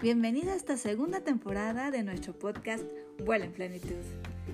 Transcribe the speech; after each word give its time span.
Bienvenida 0.00 0.52
a 0.52 0.54
esta 0.54 0.76
segunda 0.76 1.22
temporada 1.22 1.90
de 1.90 2.04
nuestro 2.04 2.32
podcast 2.32 2.84
Vuela 3.24 3.46
en 3.46 3.52
Plenitud. 3.52 3.96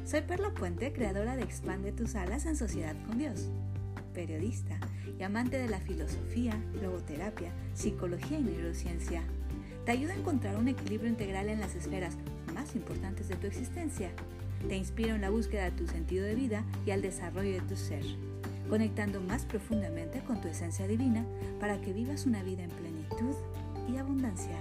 Soy 0.06 0.22
Perla 0.22 0.54
Puente, 0.54 0.90
creadora 0.94 1.36
de 1.36 1.42
Expande 1.42 1.92
tus 1.92 2.14
alas 2.14 2.46
en 2.46 2.56
sociedad 2.56 2.96
con 3.06 3.18
Dios, 3.18 3.50
periodista 4.14 4.80
y 5.18 5.22
amante 5.22 5.58
de 5.58 5.68
la 5.68 5.80
filosofía, 5.80 6.58
logoterapia, 6.80 7.52
psicología 7.74 8.38
y 8.38 8.42
neurociencia. 8.42 9.22
Te 9.84 9.92
ayuda 9.92 10.14
a 10.14 10.16
encontrar 10.16 10.56
un 10.56 10.68
equilibrio 10.68 11.10
integral 11.10 11.50
en 11.50 11.60
las 11.60 11.74
esferas 11.74 12.16
más 12.54 12.74
importantes 12.74 13.28
de 13.28 13.36
tu 13.36 13.46
existencia. 13.46 14.12
Te 14.66 14.78
inspiro 14.78 15.14
en 15.14 15.20
la 15.20 15.28
búsqueda 15.28 15.64
de 15.64 15.72
tu 15.72 15.86
sentido 15.86 16.24
de 16.24 16.36
vida 16.36 16.64
y 16.86 16.90
al 16.90 17.02
desarrollo 17.02 17.52
de 17.52 17.68
tu 17.68 17.76
ser, 17.76 18.02
conectando 18.70 19.20
más 19.20 19.44
profundamente 19.44 20.20
con 20.20 20.40
tu 20.40 20.48
esencia 20.48 20.88
divina 20.88 21.26
para 21.60 21.82
que 21.82 21.92
vivas 21.92 22.24
una 22.24 22.42
vida 22.42 22.62
en 22.62 22.70
plenitud 22.70 23.36
y 23.92 23.98
abundancia. 23.98 24.56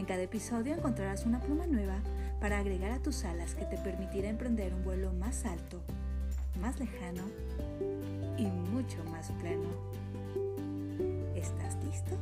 En 0.00 0.06
cada 0.06 0.22
episodio 0.22 0.72
encontrarás 0.72 1.26
una 1.26 1.40
pluma 1.40 1.66
nueva 1.66 1.98
para 2.40 2.58
agregar 2.58 2.90
a 2.90 3.02
tus 3.02 3.22
alas 3.26 3.54
que 3.54 3.66
te 3.66 3.76
permitirá 3.76 4.30
emprender 4.30 4.72
un 4.72 4.82
vuelo 4.82 5.12
más 5.12 5.44
alto, 5.44 5.82
más 6.58 6.80
lejano 6.80 7.24
y 8.38 8.46
mucho 8.46 9.04
más 9.10 9.30
pleno. 9.32 9.68
¿Estás 11.36 11.76
listo 11.84 12.16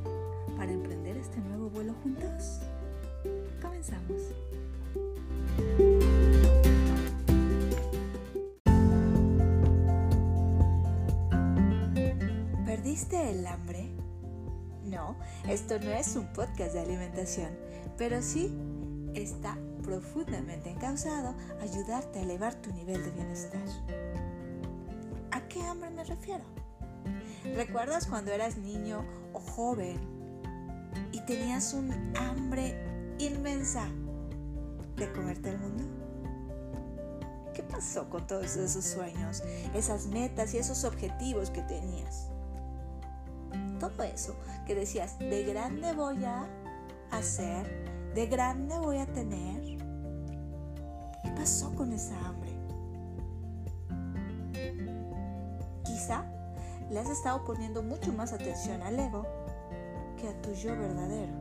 para 0.57 0.73
emprender 0.73 1.19
este 1.19 1.39
nuevo 1.39 1.71
vuelo 1.71 1.95
juntos? 2.03 2.59
Comenzamos. 3.63 4.23
¿Perdiste 12.67 13.31
el 13.31 13.47
hambre? 13.47 13.78
No, 14.99 15.15
esto 15.49 15.79
no 15.79 15.93
es 15.93 16.17
un 16.17 16.27
podcast 16.33 16.73
de 16.73 16.81
alimentación, 16.81 17.57
pero 17.97 18.21
sí 18.21 18.53
está 19.15 19.57
profundamente 19.85 20.71
encausado 20.71 21.37
a 21.61 21.63
ayudarte 21.63 22.19
a 22.19 22.23
elevar 22.23 22.57
tu 22.57 22.73
nivel 22.73 23.05
de 23.05 23.11
bienestar. 23.13 23.63
¿A 25.31 25.41
qué 25.43 25.63
hambre 25.63 25.91
me 25.91 26.03
refiero? 26.03 26.43
¿Recuerdas 27.55 28.09
cuando 28.09 28.33
eras 28.33 28.57
niño 28.57 29.05
o 29.35 29.39
joven 29.39 30.01
y 31.13 31.21
tenías 31.21 31.75
un 31.75 31.93
hambre 32.17 32.75
inmensa 33.21 33.87
de 34.97 35.13
comerte 35.13 35.51
el 35.51 35.59
mundo? 35.59 35.85
¿Qué 37.55 37.63
pasó 37.63 38.11
con 38.11 38.27
todos 38.27 38.57
esos 38.57 38.85
sueños, 38.85 39.45
esas 39.75 40.09
metas 40.09 40.55
y 40.55 40.59
esos 40.59 40.83
objetivos 40.83 41.51
que 41.51 41.63
tenías? 41.63 42.31
Todo 43.79 44.03
eso 44.03 44.37
que 44.69 44.75
decías, 44.75 45.19
de 45.19 45.45
grande 45.45 45.95
voy 45.95 46.23
a 46.27 46.47
hacer, 47.11 48.13
de 48.15 48.27
grande 48.27 48.79
voy 48.79 48.99
a 48.99 49.07
tener. 49.07 49.63
¿Qué 51.23 51.31
pasó 51.35 51.75
con 51.75 51.91
esa 51.95 52.15
hambre? 52.27 52.51
Quizá 55.85 56.27
le 56.91 57.01
has 57.01 57.09
estado 57.09 57.47
poniendo 57.47 57.83
mucho 57.83 58.13
más 58.13 58.35
atención 58.35 58.83
al 58.83 59.01
ego 59.01 59.27
que 60.21 60.29
a 60.29 60.43
tu 60.43 60.53
yo 60.53 60.77
verdadero. 60.77 61.33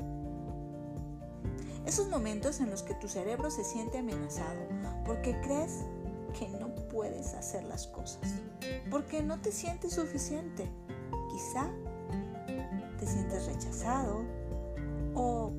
Esos 1.85 2.07
momentos 2.07 2.61
en 2.61 2.69
los 2.69 2.81
que 2.81 2.93
tu 2.93 3.09
cerebro 3.09 3.51
se 3.51 3.65
siente 3.65 3.97
amenazado 3.97 4.61
porque 5.05 5.37
crees 5.41 5.83
que 6.39 6.47
no 6.47 6.73
puedes 6.89 7.33
hacer 7.33 7.65
las 7.65 7.87
cosas, 7.87 8.35
porque 8.89 9.21
no 9.21 9.41
te 9.41 9.51
sientes 9.51 9.95
suficiente. 9.95 10.71
Quizá 11.29 11.69
te 12.97 13.05
sientes 13.05 13.45
rechazado 13.45 14.23
o 15.15 15.51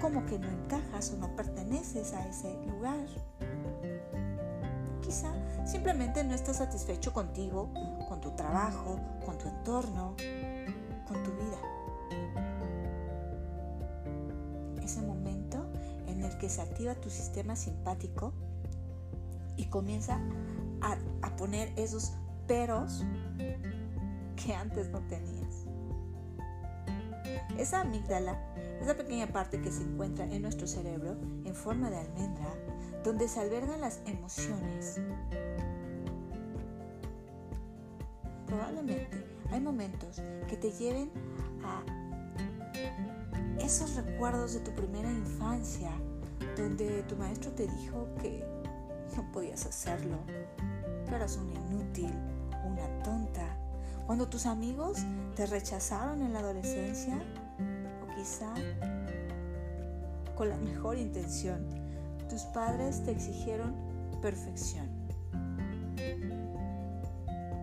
como 0.00 0.24
que 0.26 0.38
no 0.38 0.48
encajas 0.48 1.12
o 1.12 1.16
no 1.16 1.34
perteneces 1.34 2.12
a 2.12 2.26
ese 2.28 2.54
lugar. 2.66 3.06
Quizá 5.02 5.32
simplemente 5.66 6.22
no 6.24 6.34
estás 6.34 6.58
satisfecho 6.58 7.12
contigo, 7.12 7.70
con 8.08 8.20
tu 8.20 8.30
trabajo, 8.32 9.00
con 9.24 9.38
tu 9.38 9.48
entorno, 9.48 10.14
con 11.06 11.22
tu 11.22 11.30
vida. 11.32 11.58
Ese 14.82 15.00
momento 15.02 15.66
en 16.06 16.22
el 16.22 16.36
que 16.38 16.48
se 16.48 16.62
activa 16.62 16.94
tu 16.94 17.10
sistema 17.10 17.56
simpático 17.56 18.32
y 19.56 19.66
comienza 19.66 20.20
a, 20.80 20.96
poner 21.36 21.72
esos 21.76 22.14
peros 22.48 23.04
que 24.36 24.54
antes 24.54 24.88
no 24.90 25.00
tenías. 25.06 25.37
Esa 27.58 27.80
amígdala 27.80 28.38
esa 28.80 28.96
pequeña 28.96 29.26
parte 29.26 29.60
que 29.60 29.72
se 29.72 29.82
encuentra 29.82 30.24
en 30.24 30.42
nuestro 30.42 30.66
cerebro 30.66 31.16
en 31.44 31.54
forma 31.54 31.90
de 31.90 31.98
almendra, 31.98 32.46
donde 33.04 33.28
se 33.28 33.40
albergan 33.40 33.80
las 33.80 34.00
emociones. 34.06 35.00
Probablemente 38.46 39.26
hay 39.50 39.60
momentos 39.60 40.22
que 40.48 40.56
te 40.56 40.70
lleven 40.72 41.10
a 41.64 41.82
esos 43.62 43.96
recuerdos 43.96 44.54
de 44.54 44.60
tu 44.60 44.70
primera 44.72 45.10
infancia, 45.10 45.90
donde 46.56 47.02
tu 47.02 47.16
maestro 47.16 47.50
te 47.52 47.66
dijo 47.66 48.08
que 48.22 48.44
no 49.16 49.30
podías 49.32 49.66
hacerlo, 49.66 50.16
que 51.06 51.14
eras 51.14 51.36
un 51.36 51.50
inútil, 51.50 52.12
una 52.64 53.02
tonta, 53.02 53.44
cuando 54.06 54.28
tus 54.28 54.46
amigos 54.46 54.98
te 55.36 55.44
rechazaron 55.46 56.22
en 56.22 56.32
la 56.32 56.38
adolescencia 56.38 57.20
quizá 58.18 58.52
con 60.36 60.48
la 60.48 60.56
mejor 60.56 60.98
intención, 60.98 61.64
tus 62.28 62.42
padres 62.46 63.04
te 63.04 63.12
exigieron 63.12 63.76
perfección 64.20 64.88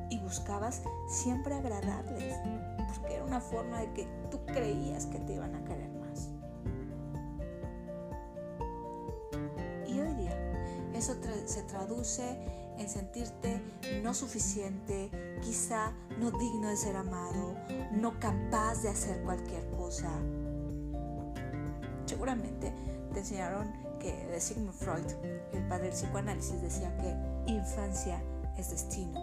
y 0.10 0.18
buscabas 0.20 0.82
siempre 1.10 1.56
agradarles, 1.56 2.40
porque 2.88 3.16
era 3.16 3.26
una 3.26 3.42
forma 3.42 3.82
de 3.82 3.92
que 3.92 4.08
tú 4.32 4.40
creías 4.46 5.06
que 5.08 5.20
te 5.20 5.34
iban 5.34 5.54
a 5.56 5.64
querer 5.66 5.92
más. 5.92 6.30
Y 9.88 10.00
hoy 10.00 10.14
día 10.14 10.38
eso 10.94 11.16
se 11.46 11.64
traduce 11.64 12.65
en 12.78 12.90
sentirte 12.90 13.62
no 14.04 14.14
suficiente, 14.14 15.10
quizá 15.42 15.94
no 16.20 16.32
digno 16.32 16.70
de 16.70 16.78
ser 16.78 16.96
amado, 16.96 17.56
no 17.92 18.20
capaz 18.20 18.82
de 18.82 18.90
hacer 18.90 19.22
cualquier 19.24 19.70
cosa, 19.72 20.10
seguramente 22.06 22.74
te 23.14 23.20
enseñaron 23.20 23.72
que 24.00 24.14
de 24.28 24.40
Sigmund 24.40 24.74
Freud, 24.74 25.06
el 25.54 25.68
padre 25.68 25.86
del 25.86 25.94
psicoanálisis, 25.94 26.62
decía 26.62 26.96
que 26.98 27.52
infancia 27.52 28.22
es 28.58 28.70
destino. 28.72 29.20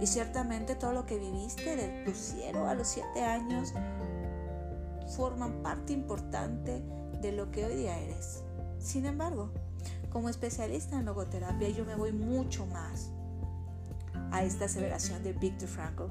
Y 0.00 0.06
ciertamente 0.06 0.74
todo 0.74 0.92
lo 0.92 1.06
que 1.06 1.18
viviste 1.18 1.76
de 1.76 2.04
tu 2.04 2.12
cielo 2.12 2.66
a 2.66 2.74
los 2.74 2.88
siete 2.88 3.22
años 3.22 3.72
forman 5.16 5.62
parte 5.62 5.92
importante 5.92 6.82
de 7.20 7.32
lo 7.32 7.50
que 7.50 7.66
hoy 7.66 7.76
día 7.76 7.98
eres. 7.98 8.42
Sin 8.78 9.06
embargo, 9.06 9.50
como 10.14 10.28
especialista 10.28 10.96
en 10.96 11.06
logoterapia, 11.06 11.68
yo 11.70 11.84
me 11.84 11.96
voy 11.96 12.12
mucho 12.12 12.66
más 12.66 13.10
a 14.30 14.44
esta 14.44 14.66
aseveración 14.66 15.24
de 15.24 15.32
Viktor 15.32 15.68
Frankl, 15.68 16.04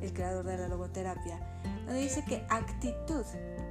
el 0.00 0.12
creador 0.14 0.46
de 0.46 0.56
la 0.56 0.68
logoterapia, 0.68 1.38
donde 1.84 2.00
dice 2.00 2.24
que 2.24 2.46
actitud 2.48 3.26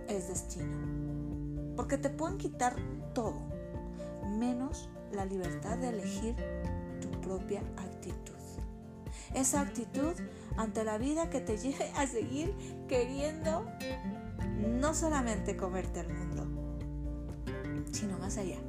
es 0.08 0.28
destino. 0.28 1.76
Porque 1.76 1.98
te 1.98 2.12
pueden 2.12 2.38
quitar 2.38 2.76
todo, 3.16 3.42
menos 4.38 4.88
la 5.14 5.26
libertad 5.26 5.80
de 5.80 5.90
elegir 5.90 6.36
tu 7.02 7.10
propia 7.20 7.62
actitud. 7.76 8.36
Esa 9.34 9.62
actitud 9.62 10.14
ante 10.58 10.84
la 10.84 11.00
vida 11.00 11.32
que 11.32 11.42
te 11.42 11.58
lleve 11.58 11.92
a 11.98 12.06
seguir 12.06 12.54
queriendo 12.88 13.66
no 14.80 14.94
solamente 14.94 15.58
comerte 15.58 16.02
el 16.02 16.14
mundo, 16.14 16.46
sino 17.92 18.20
más 18.20 18.38
allá. 18.38 18.60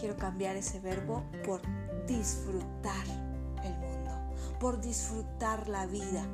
Quiero 0.00 0.16
cambiar 0.16 0.56
ese 0.56 0.80
verbo 0.80 1.22
por 1.44 1.60
disfrutar 2.06 3.04
el 3.62 3.76
mundo, 3.76 4.10
por 4.58 4.80
disfrutar 4.80 5.68
la 5.68 5.84
vida, 5.84 6.24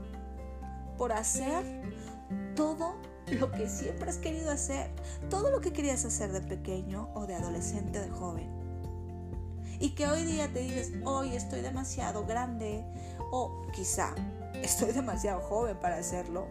por 0.97 1.11
hacer 1.11 1.65
todo 2.55 2.95
lo 3.27 3.51
que 3.51 3.69
siempre 3.69 4.09
has 4.09 4.19
querido 4.19 4.53
hacer, 4.53 4.89
todo 5.29 5.51
lo 5.51 5.61
que 5.61 5.73
querías 5.73 6.05
hacer 6.05 6.31
de 6.31 6.43
pequeño 6.43 7.11
o 7.15 7.27
de 7.27 7.35
adolescente 7.35 7.99
o 7.99 8.03
de 8.03 8.11
joven. 8.11 8.49
Y 9.81 9.97
que 9.97 10.07
hoy 10.07 10.23
día 10.23 10.47
te 10.53 10.61
dices, 10.61 10.93
hoy 11.05 11.35
estoy 11.35 11.61
demasiado 11.61 12.25
grande 12.25 12.85
o 13.33 13.67
quizá 13.75 14.15
estoy 14.63 14.93
demasiado 14.93 15.41
joven 15.41 15.77
para 15.81 15.97
hacerlo. 15.97 16.47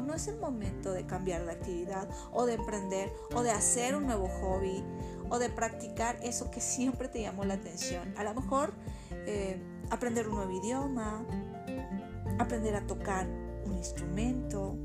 No 0.00 0.14
es 0.14 0.28
el 0.28 0.38
momento 0.38 0.92
de 0.92 1.06
cambiar 1.06 1.44
de 1.44 1.52
actividad 1.52 2.08
o 2.32 2.46
de 2.46 2.54
emprender 2.54 3.12
o 3.34 3.42
de 3.42 3.50
hacer 3.50 3.94
un 3.94 4.06
nuevo 4.06 4.28
hobby 4.28 4.84
o 5.28 5.38
de 5.38 5.48
practicar 5.48 6.16
eso 6.22 6.50
que 6.50 6.60
siempre 6.60 7.08
te 7.08 7.22
llamó 7.22 7.44
la 7.44 7.54
atención. 7.54 8.14
A 8.16 8.24
lo 8.24 8.34
mejor 8.34 8.72
eh, 9.10 9.62
aprender 9.90 10.28
un 10.28 10.36
nuevo 10.36 10.50
idioma, 10.52 11.24
aprender 12.38 12.74
a 12.74 12.86
tocar 12.86 13.26
un 13.66 13.74
instrumento, 13.76 14.76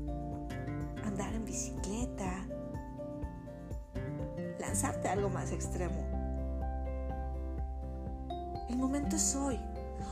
andar 1.04 1.34
en 1.34 1.44
bicicleta, 1.44 2.46
lanzarte 4.60 5.08
a 5.08 5.12
algo 5.12 5.28
más 5.28 5.50
extremo. 5.52 6.04
El 8.68 8.76
momento 8.76 9.16
es 9.16 9.34
hoy. 9.34 9.58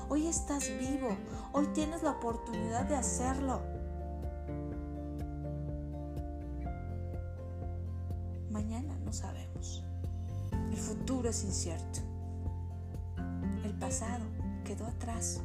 Hoy 0.09 0.27
estás 0.27 0.69
vivo. 0.79 1.17
Hoy 1.53 1.67
tienes 1.75 2.03
la 2.03 2.13
oportunidad 2.13 2.85
de 2.85 2.97
hacerlo. 2.97 3.74
Es 11.29 11.45
incierto. 11.45 12.01
El 13.65 13.75
pasado 13.79 14.25
quedó 14.65 14.87
atrás. 14.87 15.41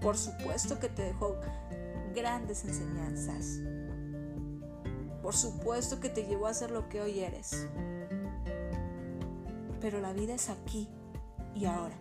Por 0.00 0.16
supuesto 0.16 0.78
que 0.78 0.88
te 0.88 1.02
dejó 1.02 1.36
grandes 2.14 2.64
enseñanzas. 2.64 3.60
Por 5.22 5.34
supuesto 5.34 6.00
que 6.00 6.08
te 6.08 6.24
llevó 6.24 6.46
a 6.46 6.54
ser 6.54 6.70
lo 6.70 6.88
que 6.88 7.00
hoy 7.00 7.20
eres. 7.20 7.66
Pero 9.80 10.00
la 10.00 10.12
vida 10.12 10.34
es 10.34 10.50
aquí 10.50 10.88
y 11.54 11.64
ahora. 11.66 11.96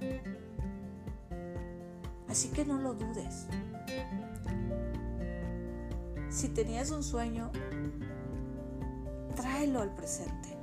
Así 2.29 2.49
que 2.49 2.65
no 2.65 2.77
lo 2.77 2.93
dudes. 2.93 3.47
Si 6.29 6.49
tenías 6.49 6.91
un 6.91 7.01
sueño, 7.01 7.51
tráelo 9.35 9.81
al 9.81 9.95
presente. 9.95 10.54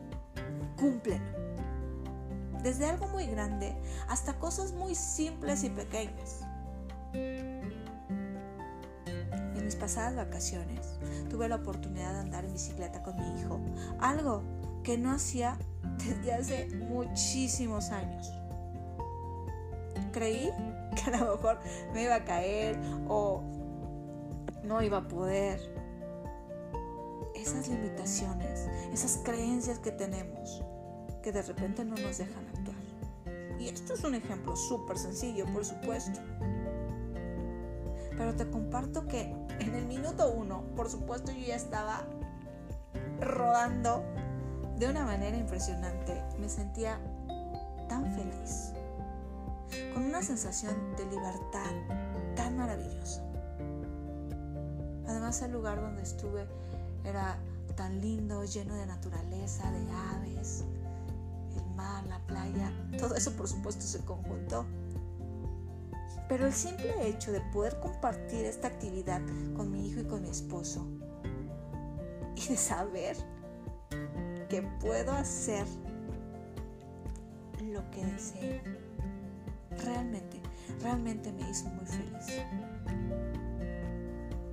Cúmplelo. 0.83 1.23
Desde 2.65 2.87
algo 2.87 3.07
muy 3.07 3.27
grande 3.27 3.73
hasta 4.09 4.35
cosas 4.41 4.73
muy 4.73 4.97
simples 4.97 5.63
y 5.63 5.71
pequeñas. 5.71 6.41
En 7.15 7.63
mis 9.65 9.77
pasadas 9.77 10.17
vacaciones 10.17 10.99
tuve 11.31 11.49
la 11.49 11.55
oportunidad 11.55 12.15
de 12.15 12.19
andar 12.19 12.45
en 12.45 12.55
bicicleta 12.55 13.01
con 13.05 13.15
mi 13.15 13.41
hijo, 13.41 13.61
algo 14.01 14.43
que 14.83 14.99
no 14.99 15.13
hacía 15.13 15.57
desde 16.05 16.33
hace 16.33 16.67
muchísimos 16.75 17.91
años. 17.91 18.33
Creí 20.11 20.51
que 20.97 21.15
a 21.15 21.19
lo 21.21 21.37
mejor 21.37 21.61
me 21.95 22.03
iba 22.03 22.17
a 22.17 22.25
caer 22.25 22.77
o 23.07 23.41
no 24.65 24.83
iba 24.83 24.99
a 24.99 25.07
poder. 25.07 25.61
Esas 27.37 27.69
limitaciones, 27.69 28.69
esas 28.93 29.21
creencias 29.25 29.79
que 29.79 29.91
tenemos, 29.91 30.63
que 31.23 31.33
de 31.33 31.43
repente 31.43 31.85
no 31.85 31.95
nos 31.97 32.19
dejan 32.19 32.47
actuar. 32.49 32.77
Y 33.59 33.69
esto 33.69 33.95
es 33.95 34.03
un 34.03 34.15
ejemplo 34.15 34.57
súper 34.57 34.99
sencillo, 34.99 35.47
por 35.53 35.65
supuesto. 35.65 36.21
Pero 38.17 38.35
te 38.35 38.51
comparto 38.51 39.07
que 39.07 39.35
en 39.61 39.75
el 39.75 39.87
minuto 39.87 40.33
uno, 40.33 40.65
por 40.77 40.91
supuesto, 40.91 41.31
yo 41.33 41.47
ya 41.47 41.57
estaba 41.57 42.05
rodando 43.21 44.03
de 44.79 44.89
una 44.89 45.05
manera 45.05 45.37
impresionante. 45.37 46.21
Me 46.39 46.49
sentía 46.49 46.99
tan 47.89 48.13
feliz 48.15 48.73
con 49.95 50.05
una 50.05 50.23
sensación 50.23 50.75
de 50.97 51.05
libertad 51.07 51.71
tan 52.35 52.57
maravillosa. 52.57 53.23
Además 55.07 55.41
el 55.43 55.53
lugar 55.53 55.81
donde 55.81 56.03
estuve 56.03 56.47
era 57.05 57.39
tan 57.77 58.01
lindo, 58.01 58.45
lleno 58.45 58.75
de 58.75 58.87
naturaleza, 58.87 59.71
de 59.71 59.87
aves, 60.15 60.65
mar, 61.75 62.05
la 62.07 62.19
playa, 62.27 62.73
todo 62.99 63.15
eso 63.15 63.33
por 63.33 63.49
supuesto 63.49 63.83
se 63.83 64.05
conjuntó. 64.05 64.67
Pero 66.29 66.47
el 66.47 66.53
simple 66.53 67.09
hecho 67.09 67.33
de 67.33 67.41
poder 67.53 67.79
compartir 67.81 68.45
esta 68.45 68.69
actividad 68.69 69.21
con 69.57 69.71
mi 69.71 69.89
hijo 69.89 70.01
y 70.01 70.05
con 70.05 70.23
mi 70.23 70.31
esposo 70.31 70.87
y 72.37 72.49
de 72.49 72.57
saber 72.57 73.17
que 74.49 74.63
puedo 74.81 75.13
hacer 75.13 75.67
lo 77.61 77.91
que 77.91 78.05
deseo 78.05 78.61
realmente, 79.85 80.41
realmente 80.81 81.33
me 81.33 81.49
hizo 81.51 81.69
muy 81.71 81.87
feliz. 81.87 82.45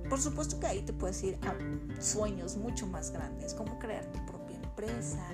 Por 0.08 0.20
supuesto 0.20 0.58
que 0.58 0.66
ahí 0.66 0.82
te 0.82 0.92
puedes 0.92 1.22
ir 1.22 1.38
a 1.42 1.54
sueños 2.00 2.56
mucho 2.56 2.86
más 2.86 3.12
grandes, 3.12 3.54
como 3.54 3.78
crear 3.78 4.04
tu 4.06 4.24
propia 4.26 4.56
empresa, 4.56 5.24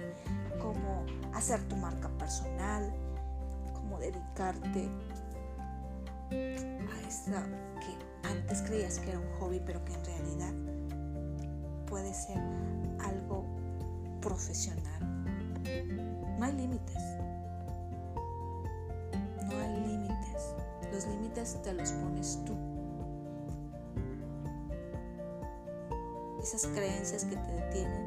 como 0.66 1.06
hacer 1.32 1.62
tu 1.68 1.76
marca 1.76 2.08
personal, 2.18 2.92
como 3.72 4.00
dedicarte 4.00 4.88
a 6.32 7.08
esa 7.08 7.44
que 7.78 8.28
antes 8.28 8.62
creías 8.62 8.98
que 8.98 9.10
era 9.10 9.20
un 9.20 9.30
hobby, 9.38 9.62
pero 9.64 9.84
que 9.84 9.94
en 9.94 10.04
realidad 10.04 10.52
puede 11.86 12.12
ser 12.12 12.38
algo 12.98 13.44
profesional. 14.20 15.24
No 16.36 16.44
hay 16.44 16.52
límites. 16.54 17.02
Los 20.92 21.06
límites 21.06 21.62
te 21.62 21.74
los 21.74 21.92
pones 21.92 22.40
tú. 22.44 22.56
Esas 26.42 26.66
creencias 26.68 27.24
que 27.24 27.36
te 27.36 27.52
detienen, 27.52 28.06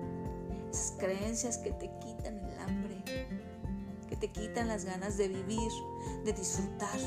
esas 0.72 0.92
creencias 0.98 1.58
que 1.58 1.72
te 1.72 1.90
quitan 2.00 2.49
te 4.20 4.30
quitan 4.30 4.68
las 4.68 4.86
ganas 4.86 5.18
de 5.18 5.30
vivir, 5.30 5.72
de 6.26 6.34
disfrutar. 6.34 7.00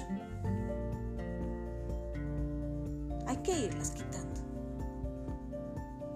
Hay 3.26 3.36
que 3.38 3.58
irlas 3.58 3.90
quitando. 3.90 4.40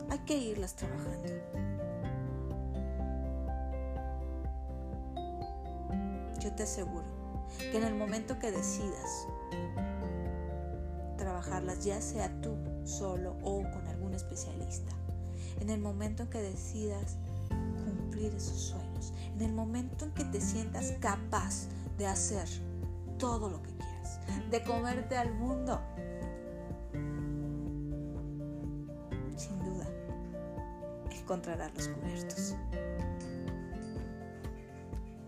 Hay 0.08 0.18
que 0.20 0.36
irlas 0.38 0.74
trabajando. 0.74 1.32
Yo 6.40 6.52
te 6.54 6.62
aseguro 6.62 7.04
que 7.58 7.76
en 7.76 7.84
el 7.84 7.94
momento 7.94 8.38
que 8.38 8.50
decidas 8.50 9.26
trabajarlas, 11.18 11.84
ya 11.84 12.00
sea 12.00 12.30
tú 12.40 12.56
solo 12.84 13.36
o 13.42 13.62
con 13.62 13.86
algún 13.88 14.14
especialista, 14.14 14.92
en 15.60 15.70
el 15.70 15.80
momento 15.80 16.22
en 16.22 16.30
que 16.30 16.40
decidas 16.40 17.16
cumplir 17.84 18.32
esos 18.34 18.60
sueños, 18.60 18.85
en 19.34 19.42
el 19.42 19.52
momento 19.52 20.04
en 20.04 20.12
que 20.12 20.24
te 20.24 20.40
sientas 20.40 20.92
capaz 21.00 21.68
de 21.98 22.06
hacer 22.06 22.48
todo 23.18 23.50
lo 23.50 23.62
que 23.62 23.70
quieras, 23.70 24.20
de 24.50 24.62
comerte 24.62 25.16
al 25.16 25.34
mundo, 25.34 25.80
sin 29.36 29.58
duda 29.64 29.86
encontrarás 31.10 31.74
los 31.74 31.88
cubiertos. 31.88 32.54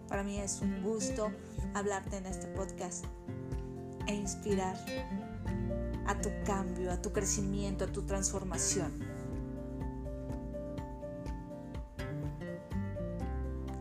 Para 0.08 0.22
mí 0.22 0.38
es 0.38 0.60
un 0.62 0.82
gusto 0.82 1.30
hablarte 1.74 2.16
en 2.16 2.26
este 2.26 2.46
podcast 2.48 3.04
e 4.06 4.14
inspirar 4.14 4.76
a 6.06 6.18
tu 6.20 6.30
cambio, 6.44 6.90
a 6.90 7.02
tu 7.02 7.12
crecimiento, 7.12 7.84
a 7.84 7.88
tu 7.88 8.02
transformación. 8.02 9.07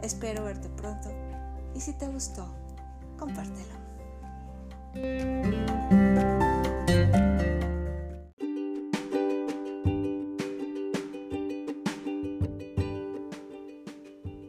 Espero 0.08 0.46
verte 0.46 0.70
pronto 0.70 1.10
y 1.76 1.82
si 1.82 1.92
te 1.92 2.08
gustó, 2.08 2.48
compártelo. 3.20 3.76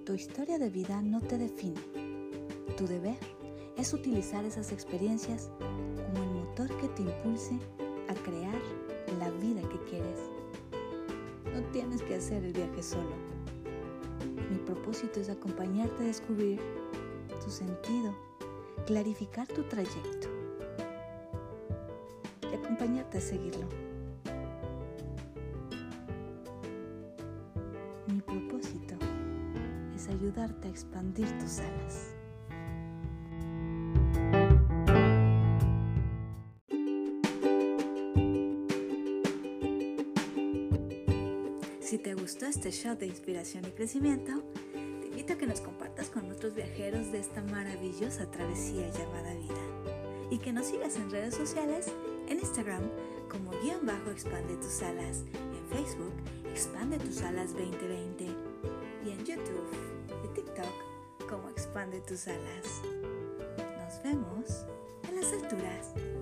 Tu 0.06 0.14
historia 0.14 0.60
de 0.60 0.70
vida 0.70 1.02
no 1.02 1.20
te 1.22 1.36
define. 1.36 1.80
Tu 2.76 2.86
deber 2.86 3.18
es 3.76 3.92
utilizar 3.92 4.44
esas 4.44 4.70
experiencias 4.70 5.50
como 5.58 6.22
el 6.22 6.30
motor 6.34 6.68
que 6.76 6.86
te 6.86 7.02
impulse 7.02 7.58
a 8.08 8.14
crear 8.14 8.62
la 9.18 9.28
vida 9.30 9.62
que 9.68 9.90
quieres. 9.90 10.20
No 11.52 11.60
tienes 11.72 12.00
que 12.02 12.14
hacer 12.14 12.44
el 12.44 12.52
viaje 12.52 12.80
solo. 12.80 13.38
Mi 14.50 14.56
propósito 14.58 15.20
es 15.20 15.28
acompañarte 15.28 16.02
a 16.02 16.06
descubrir 16.06 16.60
tu 17.44 17.50
sentido, 17.50 18.14
clarificar 18.86 19.46
tu 19.46 19.62
trayecto 19.64 20.28
y 22.50 22.54
acompañarte 22.54 23.18
a 23.18 23.20
seguirlo. 23.20 23.68
Mi 28.06 28.20
propósito 28.22 28.94
es 29.94 30.08
ayudarte 30.08 30.68
a 30.68 30.70
expandir 30.70 31.26
tus 31.38 31.58
alas. 31.58 32.17
Si 41.98 42.04
te 42.04 42.14
gustó 42.14 42.46
este 42.46 42.70
show 42.70 42.96
de 42.96 43.06
inspiración 43.06 43.64
y 43.64 43.72
crecimiento, 43.72 44.30
te 44.72 45.08
invito 45.08 45.32
a 45.32 45.36
que 45.36 45.48
nos 45.48 45.60
compartas 45.60 46.10
con 46.10 46.30
otros 46.30 46.54
viajeros 46.54 47.10
de 47.10 47.18
esta 47.18 47.42
maravillosa 47.42 48.30
travesía 48.30 48.88
llamada 48.90 49.34
vida 49.34 50.30
y 50.30 50.38
que 50.38 50.52
nos 50.52 50.66
sigas 50.66 50.94
en 50.94 51.10
redes 51.10 51.34
sociales, 51.34 51.92
en 52.28 52.38
Instagram 52.38 52.84
como 53.28 53.50
guion 53.62 53.84
bajo 53.84 54.12
expande 54.12 54.54
tus 54.58 54.80
alas, 54.82 55.24
en 55.32 55.76
Facebook 55.76 56.14
Expande 56.52 56.98
tus 56.98 57.20
alas 57.22 57.52
2020 57.54 58.26
y 59.04 59.10
en 59.10 59.18
YouTube 59.24 59.68
y 60.24 60.34
TikTok 60.36 61.28
como 61.28 61.50
Expande 61.50 62.00
tus 62.02 62.28
alas. 62.28 62.80
Nos 63.76 64.02
vemos 64.04 64.66
en 65.08 65.16
las 65.16 65.32
alturas. 65.32 66.17